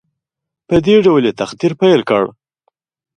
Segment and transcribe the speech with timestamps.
[0.67, 2.23] په دې ډول یې تقریر پیل کړ.